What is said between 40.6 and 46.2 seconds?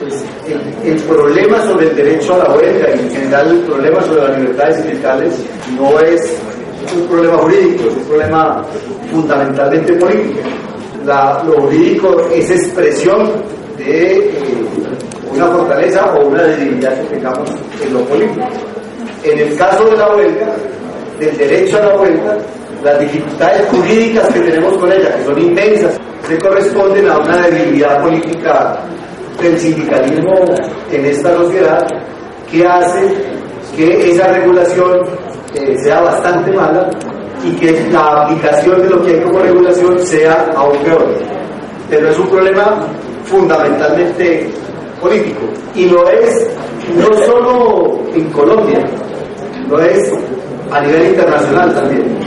peor. Pero es un problema fundamentalmente político y lo